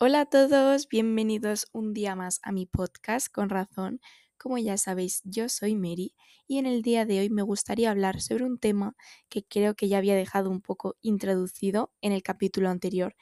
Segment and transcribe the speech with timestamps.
[0.00, 4.00] Hola a todos, bienvenidos un día más a mi podcast con razón.
[4.36, 6.14] Como ya sabéis, yo soy Mary
[6.46, 8.94] y en el día de hoy me gustaría hablar sobre un tema
[9.28, 13.16] que creo que ya había dejado un poco introducido en el capítulo anterior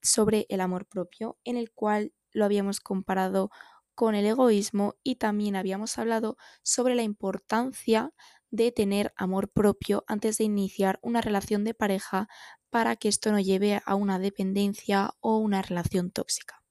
[0.00, 3.50] sobre el amor propio, en el cual lo habíamos comparado
[3.94, 8.14] con el egoísmo y también habíamos hablado sobre la importancia
[8.50, 12.28] de tener amor propio antes de iniciar una relación de pareja
[12.74, 16.64] para que esto no lleve a una dependencia o una relación tóxica.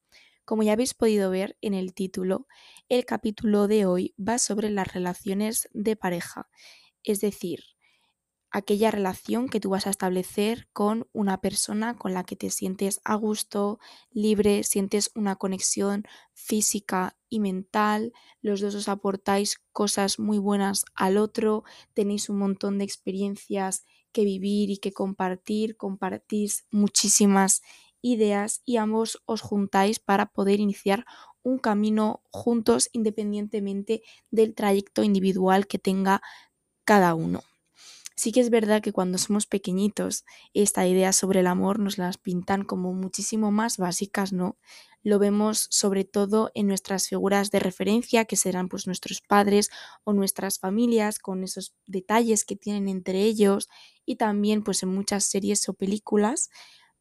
[0.43, 2.45] Como ya habéis podido ver en el título,
[2.89, 6.49] el capítulo de hoy va sobre las relaciones de pareja,
[7.03, 7.63] es decir,
[8.51, 12.99] aquella relación que tú vas a establecer con una persona con la que te sientes
[13.05, 13.79] a gusto,
[14.11, 18.11] libre, sientes una conexión física y mental,
[18.41, 21.63] los dos os aportáis cosas muy buenas al otro,
[21.93, 27.61] tenéis un montón de experiencias que vivir y que compartir, compartís muchísimas
[28.01, 31.05] ideas y ambos os juntáis para poder iniciar
[31.43, 36.21] un camino juntos independientemente del trayecto individual que tenga
[36.85, 37.41] cada uno.
[38.15, 42.17] Sí que es verdad que cuando somos pequeñitos, esta idea sobre el amor nos las
[42.17, 44.57] pintan como muchísimo más básicas, ¿no?
[45.03, 49.69] Lo vemos sobre todo en nuestras figuras de referencia, que serán pues nuestros padres
[50.03, 53.69] o nuestras familias, con esos detalles que tienen entre ellos,
[54.05, 56.49] y también pues en muchas series o películas.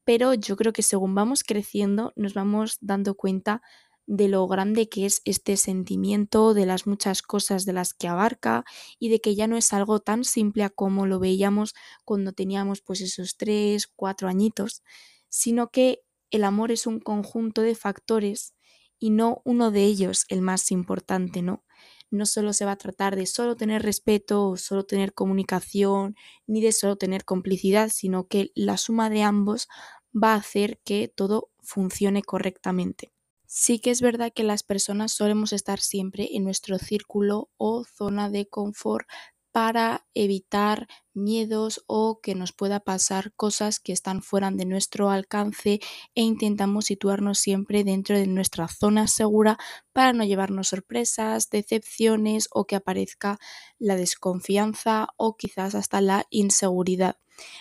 [0.04, 3.62] Pero yo creo que según vamos creciendo, nos vamos dando cuenta
[4.06, 8.64] de lo grande que es este sentimiento, de las muchas cosas de las que abarca
[8.98, 13.00] y de que ya no es algo tan simple como lo veíamos cuando teníamos pues
[13.00, 14.82] esos tres, cuatro añitos,
[15.28, 16.02] sino que
[16.32, 18.54] el amor es un conjunto de factores
[18.98, 21.64] y no uno de ellos el más importante, ¿no?
[22.10, 26.14] No solo se va a tratar de solo tener respeto solo tener comunicación,
[26.46, 29.68] ni de solo tener complicidad, sino que la suma de ambos
[30.14, 33.12] va a hacer que todo funcione correctamente.
[33.46, 38.30] Sí que es verdad que las personas solemos estar siempre en nuestro círculo o zona
[38.30, 39.06] de confort
[39.52, 45.80] para evitar miedos o que nos pueda pasar cosas que están fuera de nuestro alcance
[46.14, 49.58] e intentamos situarnos siempre dentro de nuestra zona segura
[49.92, 53.38] para no llevarnos sorpresas, decepciones o que aparezca
[53.78, 57.16] la desconfianza o quizás hasta la inseguridad.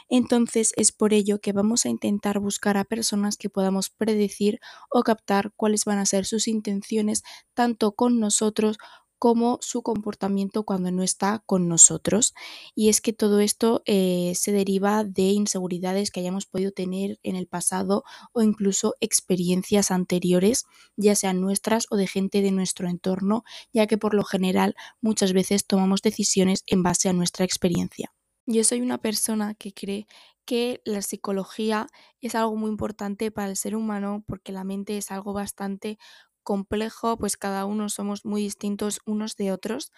[0.09, 4.59] Entonces es por ello que vamos a intentar buscar a personas que podamos predecir
[4.89, 8.77] o captar cuáles van a ser sus intenciones tanto con nosotros
[9.21, 12.33] como su comportamiento cuando no está con nosotros.
[12.73, 17.35] Y es que todo esto eh, se deriva de inseguridades que hayamos podido tener en
[17.35, 20.65] el pasado o incluso experiencias anteriores,
[20.97, 25.33] ya sean nuestras o de gente de nuestro entorno, ya que por lo general muchas
[25.33, 28.11] veces tomamos decisiones en base a nuestra experiencia.
[28.47, 30.07] Yo soy una persona que cree
[30.45, 31.85] que la psicología
[32.21, 35.99] es algo muy importante para el ser humano porque la mente es algo bastante
[36.43, 39.91] complejo, pues cada uno somos muy distintos unos de otros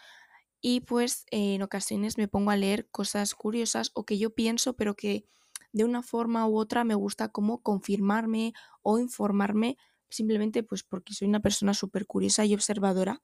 [0.62, 4.96] y pues en ocasiones me pongo a leer cosas curiosas o que yo pienso pero
[4.96, 5.26] que
[5.74, 9.78] de una forma u otra me gusta como confirmarme o informarme
[10.10, 13.22] simplemente pues porque soy una persona súper curiosa y observadora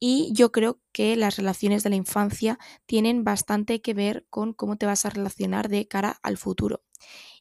[0.00, 4.76] y yo creo que las relaciones de la infancia tienen bastante que ver con cómo
[4.76, 6.82] te vas a relacionar de cara al futuro.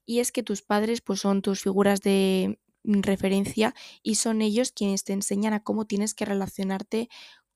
[0.05, 5.03] Y es que tus padres pues son tus figuras de referencia y son ellos quienes
[5.03, 7.09] te enseñan a cómo tienes que relacionarte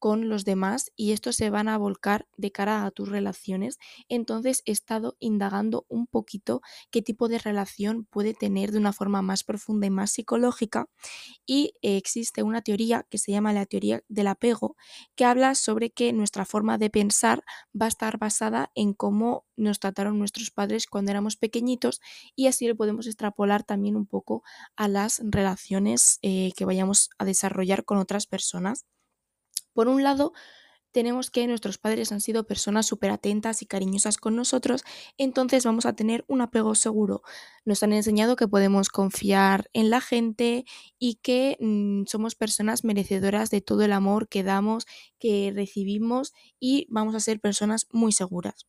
[0.06, 3.80] con los demás y estos se van a volcar de cara a tus relaciones.
[4.08, 6.62] Entonces he estado indagando un poquito
[6.92, 10.90] qué tipo de relación puede tener de una forma más profunda y más psicológica
[11.48, 14.76] y existe una teoría que se llama la teoría del apego
[15.16, 17.44] que habla sobre que nuestra forma de pensar
[17.74, 22.00] va a estar basada en cómo nos trataron nuestros padres cuando éramos pequeñitos
[22.36, 24.44] y así lo podemos extrapolar también un poco
[24.76, 28.86] a las relaciones eh, que vayamos a desarrollar con otras personas.
[29.76, 30.34] Por un lado,
[30.94, 34.84] tenemos que nuestros padres han sido personas súper atentas y cariñosas con nosotros,
[35.18, 37.22] entonces vamos a tener un apego seguro.
[37.66, 40.66] Nos han enseñado que podemos confiar en la gente
[40.98, 44.88] y que mm, somos personas merecedoras de todo el amor que damos,
[45.20, 48.66] que recibimos y vamos a ser personas muy seguras.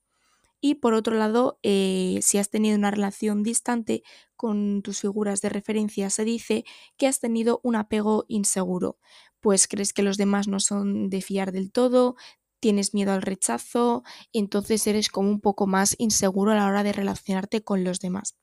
[0.60, 4.02] Y por otro lado, eh, si has tenido una relación distante
[4.36, 6.64] con tus figuras de referencia, se dice
[6.96, 8.98] que has tenido un apego inseguro,
[9.40, 12.16] pues crees que los demás no son de fiar del todo,
[12.60, 16.92] tienes miedo al rechazo, entonces eres como un poco más inseguro a la hora de
[16.92, 18.36] relacionarte con los demás.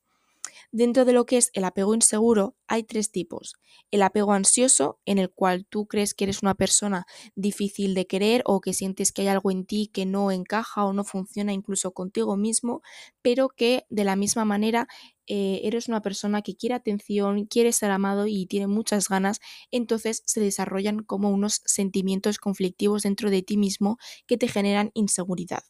[0.75, 3.53] Dentro de lo que es el apego inseguro hay tres tipos.
[3.91, 7.05] El apego ansioso, en el cual tú crees que eres una persona
[7.35, 10.91] difícil de querer o que sientes que hay algo en ti que no encaja o
[10.93, 12.81] no funciona incluso contigo mismo,
[13.21, 14.87] pero que de la misma manera
[15.27, 19.39] eh, eres una persona que quiere atención, quiere ser amado y tiene muchas ganas,
[19.71, 25.61] entonces se desarrollan como unos sentimientos conflictivos dentro de ti mismo que te generan inseguridad.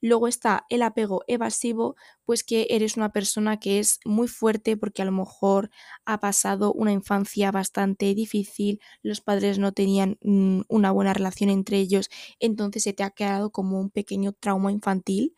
[0.00, 5.02] Luego está el apego evasivo, pues que eres una persona que es muy fuerte porque
[5.02, 5.70] a lo mejor
[6.04, 11.78] ha pasado una infancia bastante difícil, los padres no tenían mm, una buena relación entre
[11.78, 12.10] ellos,
[12.40, 15.34] entonces se te ha quedado como un pequeño trauma infantil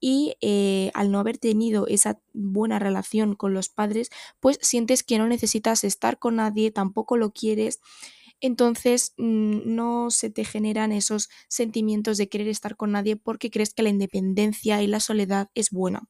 [0.00, 4.10] y eh, al no haber tenido esa buena relación con los padres,
[4.40, 7.80] pues sientes que no necesitas estar con nadie, tampoco lo quieres
[8.40, 13.74] entonces mm, no se te generan esos sentimientos de querer estar con nadie porque crees
[13.74, 16.08] que la independencia y la soledad es buena.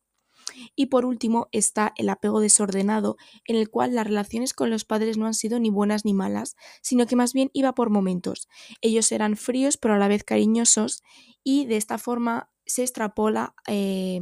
[0.75, 5.19] Y por último está el apego desordenado, en el cual las relaciones con los padres
[5.19, 8.49] no han sido ni buenas ni malas, sino que más bien iba por momentos.
[8.81, 11.03] Ellos eran fríos pero a la vez cariñosos
[11.43, 14.21] y de esta forma se extrapola eh,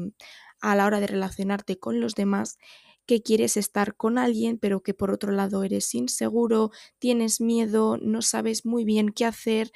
[0.61, 2.59] a la hora de relacionarte con los demás
[3.07, 8.23] que quieres estar con alguien, pero que por otro lado eres inseguro, tienes miedo, no
[8.23, 9.73] sabes muy bien qué hacer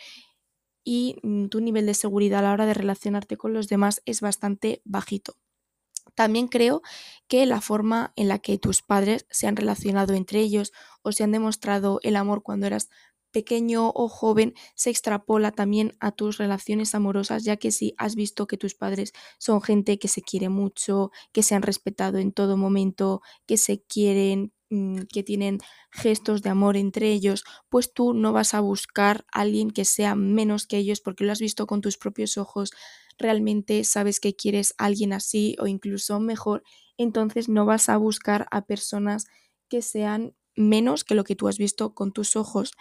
[0.84, 4.20] y mm, tu nivel de seguridad a la hora de relacionarte con los demás es
[4.20, 5.36] bastante bajito.
[6.14, 6.82] También creo
[7.28, 10.72] que la forma en la que tus padres se han relacionado entre ellos
[11.02, 12.88] o se han demostrado el amor cuando eras
[13.32, 18.46] pequeño o joven se extrapola también a tus relaciones amorosas, ya que si has visto
[18.46, 22.56] que tus padres son gente que se quiere mucho, que se han respetado en todo
[22.56, 25.58] momento, que se quieren, mm, que tienen
[25.90, 30.14] gestos de amor entre ellos, pues tú no vas a buscar a alguien que sea
[30.14, 32.70] menos que ellos porque lo has visto con tus propios ojos,
[33.18, 36.62] realmente sabes que quieres a alguien así o incluso mejor,
[36.96, 39.26] entonces no vas a buscar a personas
[39.68, 42.72] que sean menos que lo que tú has visto con tus ojos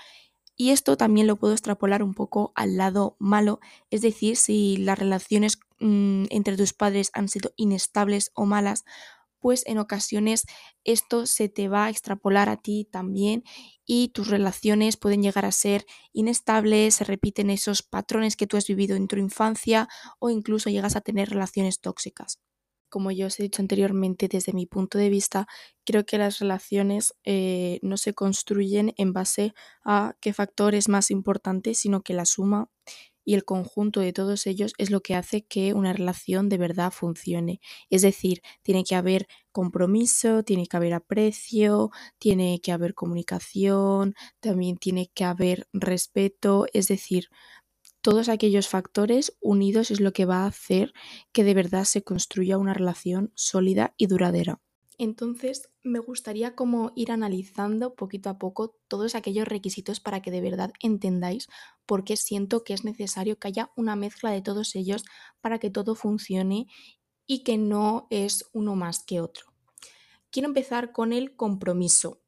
[0.57, 3.59] y esto también lo puedo extrapolar un poco al lado malo,
[3.91, 8.83] es decir, si las relaciones mm, entre tus padres han sido inestables o malas,
[9.39, 10.45] pues en ocasiones
[10.83, 13.43] esto se te va a extrapolar a ti también
[13.85, 18.67] y tus relaciones pueden llegar a ser inestables, se repiten esos patrones que tú has
[18.67, 19.87] vivido en tu infancia
[20.19, 22.39] o incluso llegas a tener relaciones tóxicas
[22.89, 25.47] como yo os he dicho anteriormente, desde mi punto de vista,
[25.85, 29.53] creo que las relaciones eh, no se construyen en base
[29.83, 32.69] a qué factor es más importante, sino que la suma
[33.25, 36.91] y el conjunto de todos ellos es lo que hace que una relación de verdad
[36.93, 37.59] funcione.
[37.89, 44.77] Es decir, tiene que haber compromiso, tiene que haber aprecio, tiene que haber comunicación, también
[44.77, 47.27] tiene que haber respeto, es decir,
[48.07, 50.93] todos aquellos factores unidos es lo que va a hacer
[51.33, 54.61] que de verdad se construya una relación sólida y duradera.
[54.97, 60.39] Entonces, me gustaría como ir analizando poquito a poco todos aquellos requisitos para que de
[60.39, 61.49] verdad entendáis
[61.85, 65.03] por qué siento que es necesario que haya una mezcla de todos ellos
[65.41, 66.67] para que todo funcione
[67.25, 69.47] y que no es uno más que otro.
[70.31, 72.21] Quiero empezar con el compromiso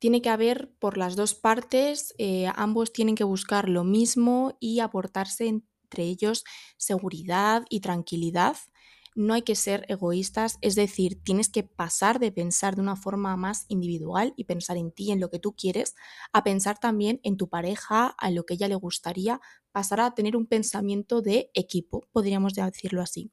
[0.00, 4.80] tiene que haber por las dos partes, eh, ambos tienen que buscar lo mismo y
[4.80, 6.44] aportarse entre ellos
[6.78, 8.56] seguridad y tranquilidad.
[9.14, 13.36] No hay que ser egoístas, es decir, tienes que pasar de pensar de una forma
[13.36, 15.94] más individual y pensar en ti, en lo que tú quieres,
[16.32, 19.40] a pensar también en tu pareja, en lo que ella le gustaría,
[19.72, 23.32] pasar a tener un pensamiento de equipo, podríamos decirlo así.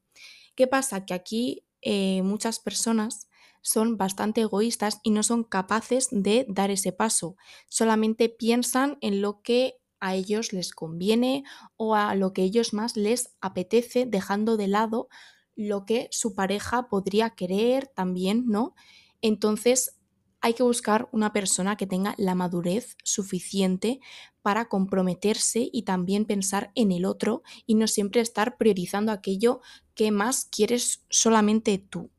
[0.54, 1.06] ¿Qué pasa?
[1.06, 3.27] Que aquí eh, muchas personas
[3.62, 7.36] son bastante egoístas y no son capaces de dar ese paso.
[7.68, 11.44] Solamente piensan en lo que a ellos les conviene
[11.76, 15.08] o a lo que ellos más les apetece, dejando de lado
[15.56, 18.74] lo que su pareja podría querer también, ¿no?
[19.22, 19.96] Entonces
[20.40, 24.00] hay que buscar una persona que tenga la madurez suficiente
[24.42, 29.60] para comprometerse y también pensar en el otro y no siempre estar priorizando aquello
[29.94, 32.10] que más quieres solamente tú.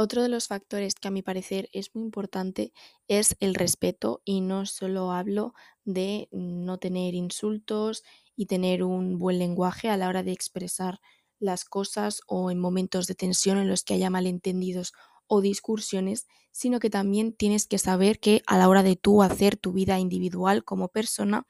[0.00, 2.72] Otro de los factores que a mi parecer es muy importante
[3.08, 8.04] es el respeto y no solo hablo de no tener insultos
[8.36, 11.00] y tener un buen lenguaje a la hora de expresar
[11.40, 14.92] las cosas o en momentos de tensión en los que haya malentendidos
[15.26, 19.56] o discusiones, sino que también tienes que saber que a la hora de tú hacer
[19.56, 21.44] tu vida individual como persona,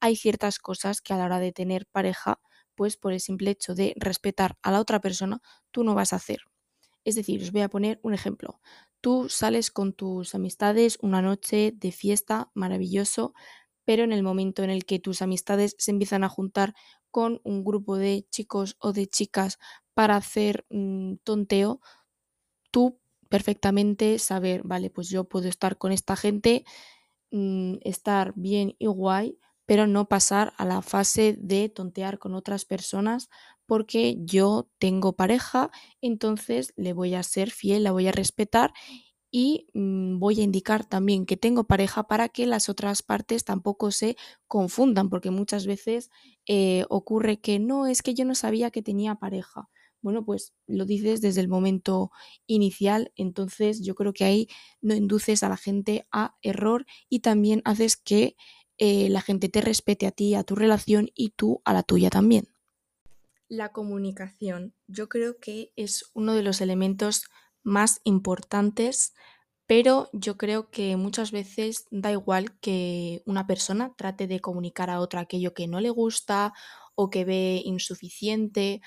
[0.00, 2.40] hay ciertas cosas que a la hora de tener pareja,
[2.74, 5.40] pues por el simple hecho de respetar a la otra persona,
[5.70, 6.49] tú no vas a hacer.
[7.04, 8.60] Es decir, os voy a poner un ejemplo.
[9.00, 13.34] Tú sales con tus amistades una noche de fiesta, maravilloso,
[13.84, 16.74] pero en el momento en el que tus amistades se empiezan a juntar
[17.10, 19.58] con un grupo de chicos o de chicas
[19.94, 21.80] para hacer un tonteo,
[22.70, 26.64] tú perfectamente saber, vale, pues yo puedo estar con esta gente,
[27.30, 32.64] mm, estar bien y guay, pero no pasar a la fase de tontear con otras
[32.64, 33.30] personas
[33.70, 38.72] porque yo tengo pareja, entonces le voy a ser fiel, la voy a respetar
[39.30, 43.92] y mm, voy a indicar también que tengo pareja para que las otras partes tampoco
[43.92, 44.16] se
[44.48, 46.10] confundan, porque muchas veces
[46.48, 49.68] eh, ocurre que no, es que yo no sabía que tenía pareja.
[50.02, 52.10] Bueno, pues lo dices desde el momento
[52.48, 54.48] inicial, entonces yo creo que ahí
[54.80, 58.34] no induces a la gente a error y también haces que
[58.78, 62.10] eh, la gente te respete a ti, a tu relación y tú a la tuya
[62.10, 62.49] también.
[63.50, 67.24] La comunicación, yo creo que es uno de los elementos
[67.64, 69.12] más importantes,
[69.66, 75.00] pero yo creo que muchas veces da igual que una persona trate de comunicar a
[75.00, 76.52] otra aquello que no le gusta
[76.94, 78.82] o que ve insuficiente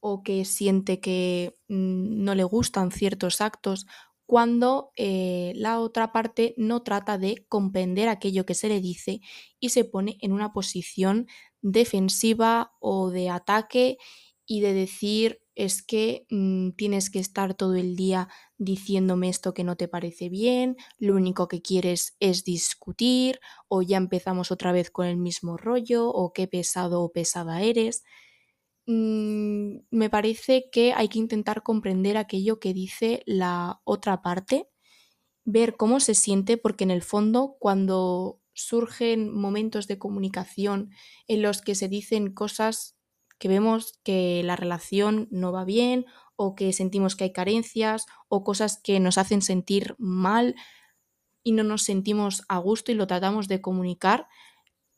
[0.00, 3.86] o que siente que mm, no le gustan ciertos actos,
[4.26, 9.20] cuando eh, la otra parte no trata de comprender aquello que se le dice
[9.60, 11.28] y se pone en una posición
[11.72, 13.98] defensiva o de ataque
[14.46, 19.64] y de decir es que mm, tienes que estar todo el día diciéndome esto que
[19.64, 24.90] no te parece bien, lo único que quieres es discutir, o ya empezamos otra vez
[24.90, 28.04] con el mismo rollo, o qué pesado o pesada eres.
[28.86, 34.68] Mm, me parece que hay que intentar comprender aquello que dice la otra parte,
[35.44, 40.90] ver cómo se siente, porque en el fondo cuando surgen momentos de comunicación
[41.28, 42.96] en los que se dicen cosas
[43.38, 48.44] que vemos que la relación no va bien o que sentimos que hay carencias o
[48.44, 50.54] cosas que nos hacen sentir mal
[51.42, 54.26] y no nos sentimos a gusto y lo tratamos de comunicar,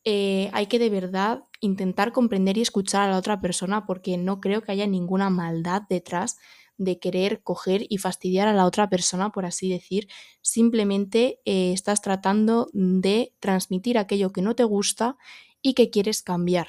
[0.05, 4.41] eh, hay que de verdad intentar comprender y escuchar a la otra persona porque no
[4.41, 6.39] creo que haya ninguna maldad detrás
[6.79, 10.09] de querer coger y fastidiar a la otra persona, por así decir.
[10.41, 15.17] Simplemente eh, estás tratando de transmitir aquello que no te gusta
[15.61, 16.69] y que quieres cambiar.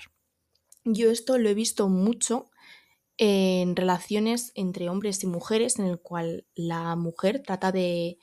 [0.83, 2.49] Yo esto lo he visto mucho
[3.17, 8.17] en relaciones entre hombres y mujeres, en el cual la mujer trata de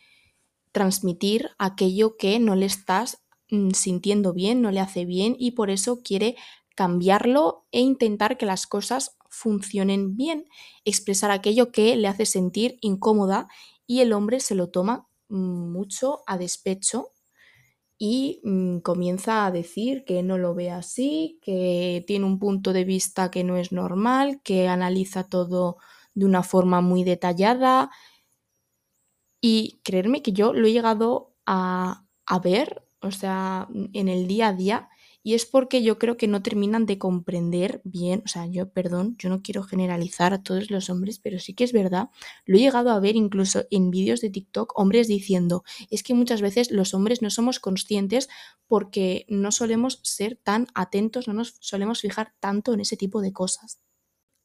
[0.73, 5.71] transmitir aquello que no le estás mm, sintiendo bien, no le hace bien y por
[5.71, 6.37] eso quiere
[6.77, 10.47] cambiarlo e intentar que las cosas funcionen bien,
[10.85, 13.49] expresar aquello que le hace sentir incómoda
[13.87, 17.13] y el hombre se lo toma mucho a despecho
[17.99, 22.85] y mm, comienza a decir que no lo ve así, que tiene un punto de
[22.85, 25.79] vista que no es normal, que analiza todo
[26.15, 27.91] de una forma muy detallada.
[29.41, 34.49] Y creerme que yo lo he llegado a, a ver, o sea, en el día
[34.49, 34.89] a día,
[35.27, 39.17] y es porque yo creo que no terminan de comprender bien, o sea, yo, perdón,
[39.19, 42.11] yo no quiero generalizar a todos los hombres, pero sí que es verdad,
[42.45, 46.43] lo he llegado a ver incluso en vídeos de TikTok, hombres diciendo, es que muchas
[46.43, 48.29] veces los hombres no somos conscientes
[48.69, 53.33] porque no solemos ser tan atentos, no nos solemos fijar tanto en ese tipo de
[53.33, 53.81] cosas.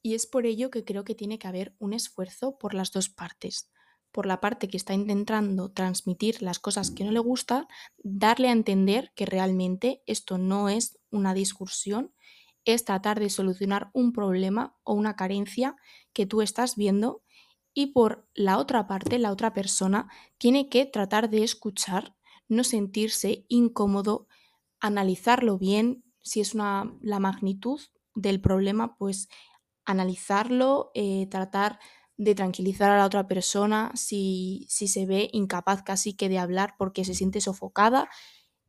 [0.02, 3.08] Y es por ello que creo que tiene que haber un esfuerzo por las dos
[3.08, 3.70] partes
[4.12, 8.52] por la parte que está intentando transmitir las cosas que no le gustan, darle a
[8.52, 12.14] entender que realmente esto no es una discusión,
[12.66, 15.76] es tratar de solucionar un problema o una carencia
[16.14, 17.24] que tú estás viendo
[17.74, 22.16] y por la otra parte, la otra persona tiene que tratar de escuchar,
[22.50, 24.28] no sentirse incómodo,
[24.80, 27.80] analizarlo bien, si es una, la magnitud
[28.14, 29.30] del problema, pues
[29.86, 31.80] analizarlo, eh, tratar
[32.18, 36.76] de tranquilizar a la otra persona si, si se ve incapaz casi que de hablar
[36.78, 38.10] porque se siente sofocada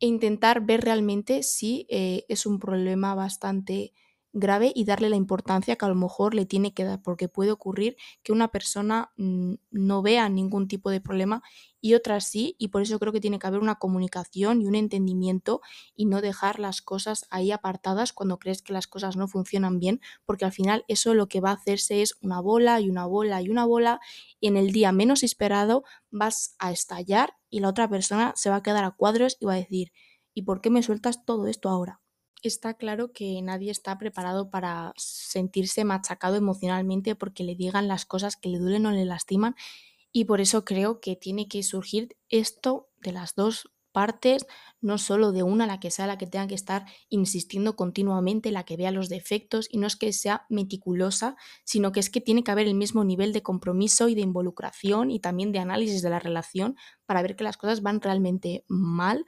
[0.01, 3.93] e intentar ver realmente si eh, es un problema bastante
[4.33, 7.53] grave y darle la importancia que a lo mejor le tiene que dar, porque puede
[7.53, 11.43] ocurrir que una persona mm, no vea ningún tipo de problema
[11.81, 14.75] y otra sí, y por eso creo que tiene que haber una comunicación y un
[14.77, 15.61] entendimiento
[15.97, 20.01] y no dejar las cosas ahí apartadas cuando crees que las cosas no funcionan bien,
[20.25, 23.43] porque al final eso lo que va a hacerse es una bola y una bola
[23.43, 24.01] y una bola
[24.41, 28.57] y en el día menos esperado vas a estallar y la otra persona se va
[28.57, 29.93] a quedar a cuadros y va a decir,
[30.35, 32.01] ¿y por qué me sueltas todo esto ahora?
[32.49, 38.37] Está claro que nadie está preparado para sentirse machacado emocionalmente porque le digan las cosas
[38.37, 39.55] que le duelen o le lastiman
[40.13, 44.47] y por eso creo que tiene que surgir esto de las dos partes,
[44.81, 48.65] no solo de una la que sea la que tenga que estar insistiendo continuamente, la
[48.65, 52.43] que vea los defectos y no es que sea meticulosa, sino que es que tiene
[52.43, 56.11] que haber el mismo nivel de compromiso y de involucración y también de análisis de
[56.11, 59.25] la relación para ver que las cosas van realmente mal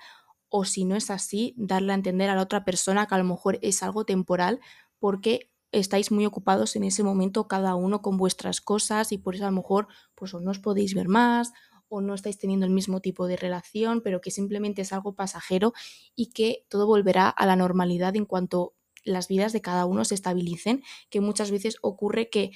[0.48, 3.24] o si no es así, darle a entender a la otra persona que a lo
[3.24, 4.60] mejor es algo temporal
[4.98, 9.44] porque estáis muy ocupados en ese momento cada uno con vuestras cosas y por eso
[9.44, 11.52] a lo mejor pues o no os podéis ver más
[11.88, 15.72] o no estáis teniendo el mismo tipo de relación, pero que simplemente es algo pasajero
[16.16, 18.74] y que todo volverá a la normalidad en cuanto
[19.04, 22.52] las vidas de cada uno se estabilicen, que muchas veces ocurre que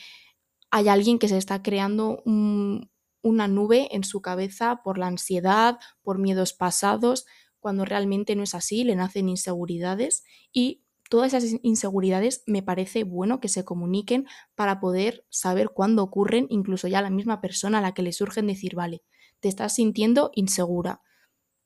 [0.71, 6.19] hay alguien que se está creando una nube en su cabeza por la ansiedad, por
[6.19, 7.27] miedos pasados,
[7.61, 13.41] cuando realmente no es así, le nacen inseguridades y todas esas inseguridades me parece bueno
[13.41, 17.95] que se comuniquen para poder saber cuándo ocurren, incluso ya la misma persona a la
[17.95, 19.03] que le surgen decir, vale,
[19.41, 21.03] te estás sintiendo insegura.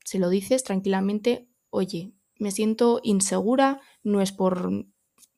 [0.05, 4.87] Se lo dices tranquilamente, oye, me siento insegura, no es por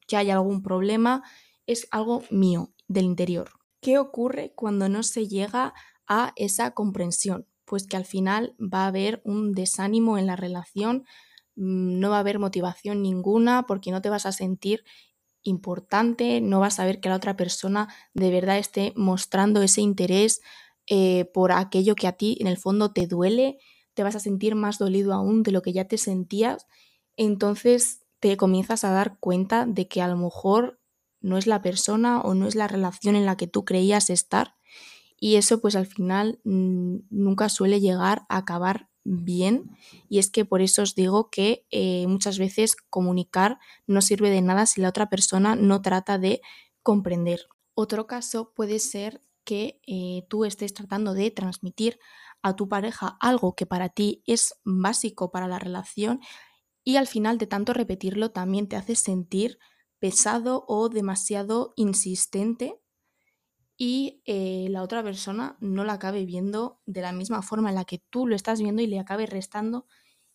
[0.07, 1.23] que haya algún problema,
[1.67, 3.51] es algo mío, del interior.
[3.81, 5.75] ¿Qué ocurre cuando no se llega
[6.07, 7.47] a esa comprensión?
[7.65, 11.05] Pues que al final va a haber un desánimo en la relación,
[11.57, 14.85] mm, no va a haber motivación ninguna porque no te vas a sentir
[15.43, 20.41] importante, no vas a ver que la otra persona de verdad esté mostrando ese interés
[20.87, 23.59] eh, por aquello que a ti en el fondo te duele,
[23.95, 26.67] te vas a sentir más dolido aún de lo que ya te sentías,
[27.17, 30.81] entonces te comienzas a dar cuenta de que a lo mejor
[31.21, 34.55] no es la persona o no es la relación en la que tú creías estar
[35.19, 39.77] y eso pues al final mm, nunca suele llegar a acabar bien
[40.09, 44.43] y es que por eso os digo que eh, muchas veces comunicar no sirve de
[44.43, 46.41] nada si la otra persona no trata de
[46.83, 47.41] comprender.
[47.75, 51.99] Otro caso puede ser que eh, tú estés tratando de transmitir
[52.43, 56.21] a tu pareja algo que para ti es básico para la relación
[56.83, 59.59] y al final de tanto repetirlo también te hace sentir
[59.99, 62.79] pesado o demasiado insistente
[63.77, 67.85] y eh, la otra persona no la acabe viendo de la misma forma en la
[67.85, 69.87] que tú lo estás viendo y le acabe restando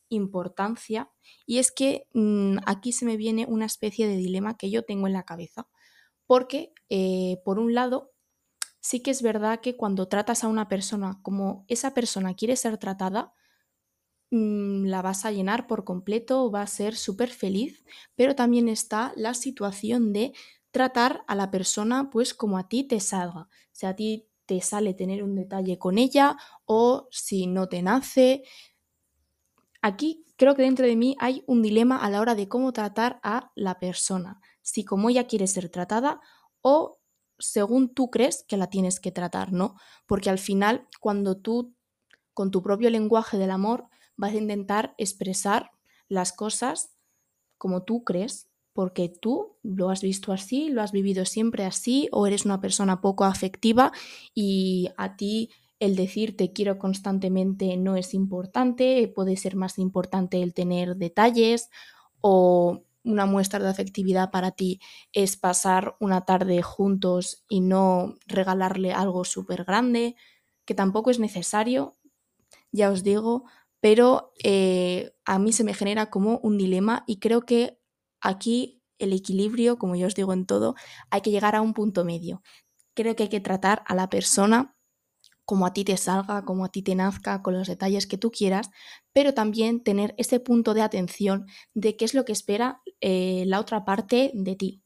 [0.10, 1.12] importancia.
[1.46, 5.08] Y es que mm, aquí se me viene una especie de dilema que yo tengo
[5.08, 5.68] en la cabeza.
[6.28, 8.12] Porque, eh, por un lado,
[8.82, 12.78] sí que es verdad que cuando tratas a una persona como esa persona quiere ser
[12.78, 13.34] tratada,
[14.32, 17.84] mm, la vas a llenar por completo, va a ser súper feliz,
[18.16, 20.34] pero también está la situación de
[20.72, 23.48] tratar a la persona pues como a ti te salga.
[23.72, 26.36] Si a ti te sale tener un detalle con ella
[26.66, 28.44] o si no te nace.
[29.82, 33.20] Aquí creo que dentro de mí hay un dilema a la hora de cómo tratar
[33.24, 34.42] a la persona.
[34.62, 36.20] Si como ella quiere ser tratada
[36.62, 37.00] o
[37.38, 39.76] según tú crees que la tienes que tratar, ¿no?
[40.08, 41.76] Porque al final, cuando tú,
[42.34, 45.72] con tu propio lenguaje del amor, vas a intentar expresar
[46.08, 46.96] las cosas
[47.58, 52.28] como tú crees porque tú lo has visto así, lo has vivido siempre así, o
[52.28, 53.92] eres una persona poco afectiva
[54.34, 60.42] y a ti el decir te quiero constantemente no es importante, puede ser más importante
[60.42, 61.70] el tener detalles
[62.22, 64.80] o una muestra de afectividad para ti
[65.14, 70.16] es pasar una tarde juntos y no regalarle algo súper grande,
[70.66, 71.98] que tampoco es necesario,
[72.72, 73.46] ya os digo,
[73.80, 77.79] pero eh, a mí se me genera como un dilema y creo que
[78.22, 80.76] aquí el equilibrio, como yo os digo en todo,
[81.10, 82.42] hay que llegar a un punto medio.
[82.96, 84.76] Creo que hay que tratar a la persona
[85.46, 88.30] como a ti te salga, como a ti te nazca, con los detalles que tú
[88.30, 88.70] quieras,
[89.14, 93.60] pero también tener ese punto de atención de qué es lo que espera eh, la
[93.60, 94.84] otra parte de ti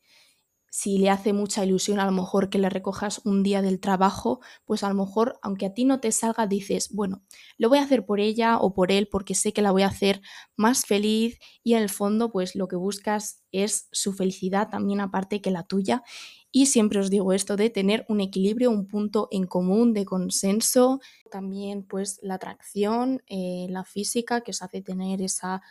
[0.76, 4.40] si le hace mucha ilusión a lo mejor que le recojas un día del trabajo,
[4.66, 7.22] pues a lo mejor, aunque a ti no te salga, dices, bueno,
[7.60, 9.88] lo voy a hacer por ella o por él porque sé que la voy a
[9.90, 10.24] hacer
[10.56, 15.42] más feliz y en el fondo pues lo que buscas es su felicidad también aparte
[15.42, 16.02] que la tuya.
[16.52, 21.02] Y siempre os digo esto de tener un equilibrio, un punto en común de consenso,
[21.30, 25.62] también pues la atracción, eh, la física que os hace tener esa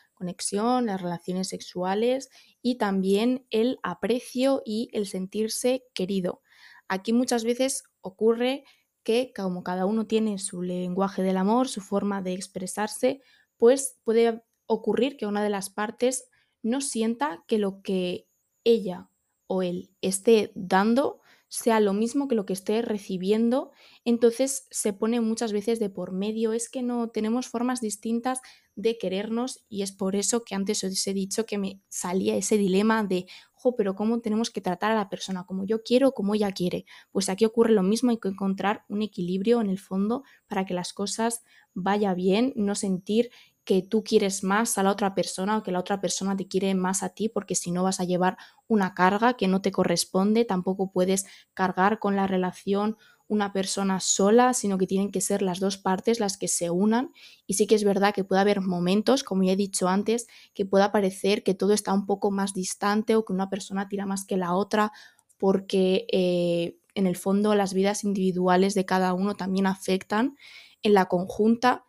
[0.87, 2.29] las relaciones sexuales
[2.61, 6.43] y también el aprecio y el sentirse querido.
[6.89, 8.65] Aquí muchas veces ocurre
[9.03, 13.23] que como cada uno tiene su lenguaje del amor, su forma de expresarse,
[13.57, 16.29] pues puede ocurrir que una de las partes
[16.63, 18.29] no sienta que lo que
[18.65, 19.09] ella
[19.47, 21.22] o él esté dando
[21.53, 23.73] sea lo mismo que lo que esté recibiendo,
[24.07, 26.55] entonces se pone muchas veces de por medio.
[26.55, 28.41] Es que no tenemos formas distintas
[28.75, 32.57] de querernos y es por eso que antes os he dicho que me salía ese
[32.57, 35.45] dilema de, jo, pero ¿cómo tenemos que tratar a la persona?
[35.45, 36.87] Como yo quiero, como ella quiere.
[37.11, 40.73] Pues aquí ocurre lo mismo, hay que encontrar un equilibrio en el fondo para que
[40.73, 41.43] las cosas
[41.75, 43.31] vaya bien, no sentir
[43.65, 46.75] que tú quieres más a la otra persona o que la otra persona te quiere
[46.75, 50.45] más a ti, porque si no vas a llevar una carga que no te corresponde,
[50.45, 52.97] tampoco puedes cargar con la relación
[53.29, 57.13] una persona sola, sino que tienen que ser las dos partes las que se unan.
[57.47, 60.67] Y sí que es verdad que puede haber momentos, como ya he dicho antes, que
[60.67, 64.27] pueda parecer que todo está un poco más distante o que una persona tira más
[64.27, 64.93] que la otra,
[65.39, 70.37] porque eh, en el fondo las vidas individuales de cada uno también afectan
[70.83, 71.85] en la conjunta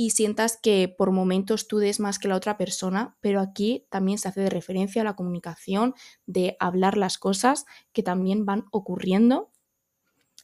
[0.00, 4.18] y sientas que por momentos tú des más que la otra persona, pero aquí también
[4.18, 5.92] se hace de referencia a la comunicación,
[6.24, 9.50] de hablar las cosas que también van ocurriendo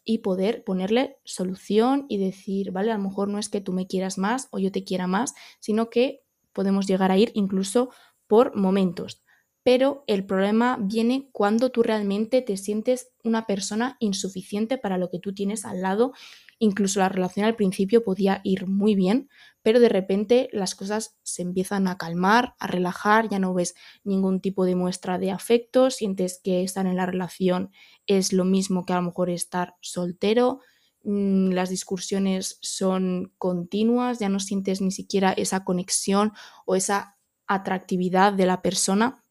[0.04, 3.86] y poder ponerle solución y decir, vale, a lo mejor no es que tú me
[3.86, 7.90] quieras más o yo te quiera más, sino que podemos llegar a ir incluso
[8.26, 9.22] por momentos.
[9.62, 15.20] Pero el problema viene cuando tú realmente te sientes una persona insuficiente para lo que
[15.20, 16.12] tú tienes al lado
[16.58, 19.28] Incluso la relación al principio podía ir muy bien,
[19.62, 24.40] pero de repente las cosas se empiezan a calmar, a relajar, ya no ves ningún
[24.40, 27.70] tipo de muestra de afecto, sientes que estar en la relación
[28.06, 30.60] es lo mismo que a lo mejor estar soltero,
[31.02, 36.32] mm, las discusiones son continuas, ya no sientes ni siquiera esa conexión
[36.66, 39.23] o esa atractividad de la persona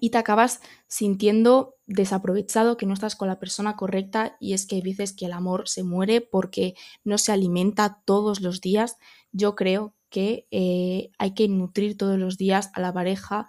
[0.00, 4.80] y te acabas sintiendo desaprovechado, que no estás con la persona correcta y es que
[4.82, 8.96] veces que el amor se muere porque no se alimenta todos los días.
[9.32, 13.46] Yo creo que eh, hay que nutrir todos los días a la pareja.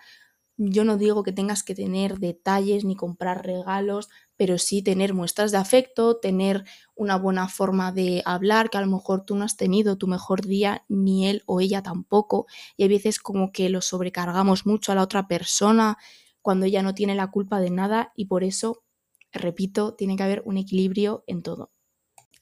[0.58, 5.52] Yo no digo que tengas que tener detalles ni comprar regalos, pero sí tener muestras
[5.52, 6.64] de afecto, tener
[6.96, 10.46] una buena forma de hablar, que a lo mejor tú no has tenido tu mejor
[10.46, 14.96] día, ni él o ella tampoco, y hay veces como que lo sobrecargamos mucho a
[14.96, 15.98] la otra persona
[16.48, 18.82] cuando ella no tiene la culpa de nada y por eso,
[19.34, 21.74] repito, tiene que haber un equilibrio en todo.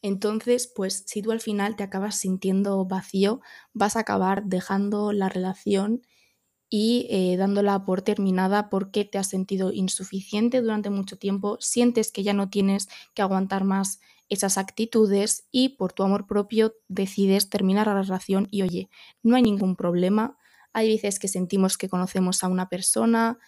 [0.04, 3.42] Entonces, pues si tú al final te acabas sintiendo vacío,
[3.74, 6.04] vas a acabar dejando la relación
[6.70, 12.22] y eh, dándola por terminada porque te has sentido insuficiente durante mucho tiempo, sientes que
[12.22, 17.88] ya no tienes que aguantar más esas actitudes y por tu amor propio decides terminar
[17.88, 18.88] la relación y oye,
[19.24, 20.38] no hay ningún problema.
[20.74, 23.40] Hay veces que sentimos que conocemos a una persona,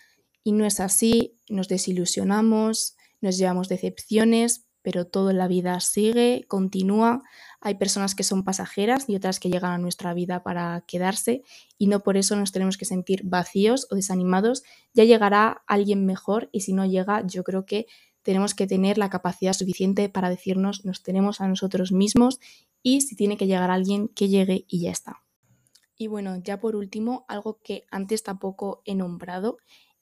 [0.47, 6.45] y no es así, nos desilusionamos, nos llevamos decepciones, pero todo en la vida sigue,
[6.47, 7.21] continúa.
[7.59, 11.43] Hay personas que son pasajeras y otras que llegan a nuestra vida para quedarse
[11.77, 14.63] y no por eso nos tenemos que sentir vacíos o desanimados.
[14.93, 17.85] Ya llegará alguien mejor y si no llega, yo creo que
[18.21, 22.39] tenemos que tener la capacidad suficiente para decirnos nos tenemos a nosotros mismos
[22.81, 25.23] y si tiene que llegar alguien, que llegue y ya está.
[25.97, 29.57] Y bueno, ya por último, algo que antes tampoco he nombrado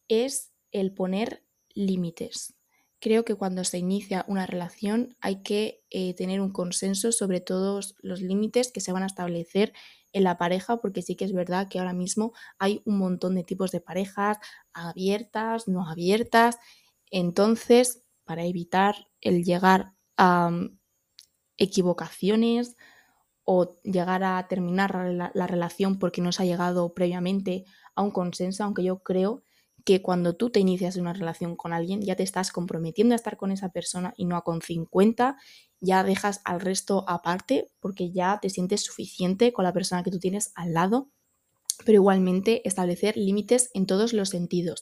[0.08, 2.56] es el poner límites.
[3.00, 7.96] Creo que cuando se inicia una relación hay que eh, tener un consenso sobre todos
[8.02, 9.74] los límites que se van a establecer
[10.12, 13.44] en la pareja, porque sí que es verdad que ahora mismo hay un montón de
[13.44, 14.38] tipos de parejas,
[14.74, 16.58] abiertas, no abiertas.
[17.12, 20.80] Entonces, para evitar el llegar a mm,
[21.58, 22.76] equivocaciones
[23.44, 28.12] o llegar a terminar la, la relación porque no se ha llegado previamente a un
[28.12, 29.44] consenso, aunque yo creo
[29.86, 33.38] que cuando tú te inicias una relación con alguien ya te estás comprometiendo a estar
[33.38, 35.38] con esa persona y no a con 50,
[35.80, 40.20] ya dejas al resto aparte porque ya te sientes suficiente con la persona que tú
[40.20, 41.12] tienes al lado,
[41.86, 44.82] pero igualmente establecer límites en todos los sentidos.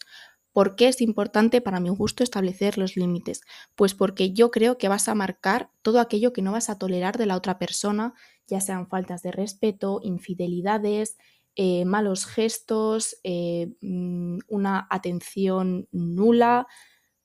[0.54, 3.42] ¿Por qué es importante para mi gusto establecer los límites?
[3.76, 7.18] Pues porque yo creo que vas a marcar todo aquello que no vas a tolerar
[7.18, 8.13] de la otra persona,
[8.48, 11.18] ya sean faltas de respeto, infidelidades,
[11.56, 16.68] eh, malos gestos, eh, mm, una atención nula,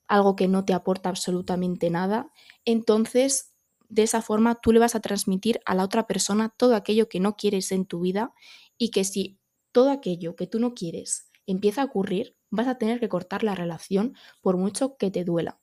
[0.08, 2.30] algo que no te aporta absolutamente nada.
[2.64, 3.54] Entonces,
[3.88, 7.20] de esa forma tú le vas a transmitir a la otra persona todo aquello que
[7.20, 8.32] no quieres en tu vida
[8.76, 9.38] y que si
[9.72, 13.54] todo aquello que tú no quieres empieza a ocurrir, vas a tener que cortar la
[13.54, 15.60] relación por mucho que te duela.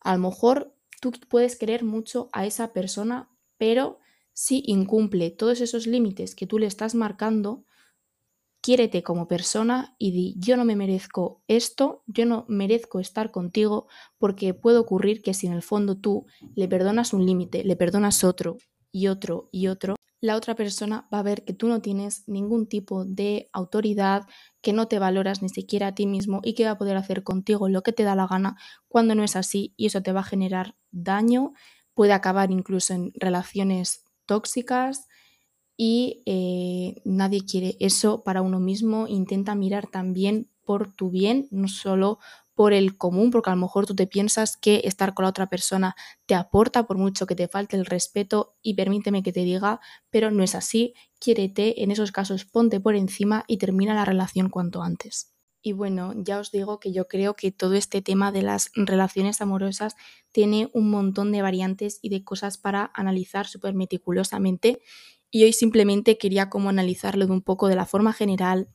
[0.00, 3.98] A lo mejor tú puedes querer mucho a esa persona, pero
[4.34, 7.64] si incumple todos esos límites que tú le estás marcando,
[8.60, 13.88] quiérete como persona y di, yo no me merezco esto, yo no merezco estar contigo,
[14.18, 18.24] porque puede ocurrir que si en el fondo tú le perdonas un límite, le perdonas
[18.24, 18.58] otro
[18.90, 22.66] y otro y otro, la otra persona va a ver que tú no tienes ningún
[22.66, 24.22] tipo de autoridad,
[24.62, 27.22] que no te valoras ni siquiera a ti mismo y que va a poder hacer
[27.22, 28.56] contigo lo que te da la gana
[28.88, 31.52] cuando no es así y eso te va a generar daño,
[31.92, 35.06] puede acabar incluso en relaciones tóxicas
[35.76, 39.06] y eh, nadie quiere eso para uno mismo.
[39.08, 42.18] Intenta mirar también por tu bien, no solo
[42.54, 45.48] por el común, porque a lo mejor tú te piensas que estar con la otra
[45.48, 49.80] persona te aporta por mucho que te falte el respeto y permíteme que te diga,
[50.10, 54.50] pero no es así, quiérete, en esos casos ponte por encima y termina la relación
[54.50, 55.33] cuanto antes.
[55.66, 59.40] Y bueno, ya os digo que yo creo que todo este tema de las relaciones
[59.40, 59.96] amorosas
[60.30, 64.82] tiene un montón de variantes y de cosas para analizar súper meticulosamente.
[65.30, 68.68] Y hoy simplemente quería como analizarlo de un poco de la forma general,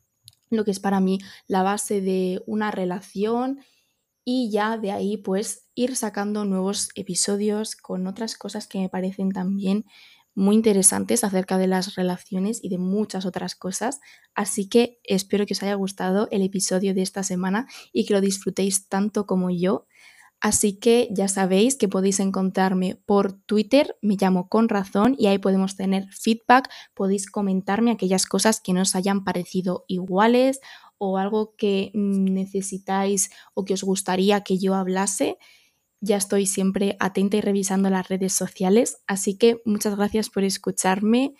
[0.49, 3.59] lo que es para mí la base de una relación
[4.25, 9.29] y ya de ahí pues ir sacando nuevos episodios con otras cosas que me parecen
[9.31, 9.85] también
[10.39, 13.99] muy interesantes acerca de las relaciones y de muchas otras cosas.
[14.33, 18.21] Así que espero que os haya gustado el episodio de esta semana y que lo
[18.21, 19.85] disfrutéis tanto como yo.
[20.39, 25.37] Así que ya sabéis que podéis encontrarme por Twitter, me llamo con razón y ahí
[25.37, 30.61] podemos tener feedback, podéis comentarme aquellas cosas que no os hayan parecido iguales
[30.97, 35.37] o algo que mm, necesitáis o que os gustaría que yo hablase.
[36.01, 41.33] Ya estoy siempre atenta y revisando las redes sociales, así que muchas gracias por escucharme.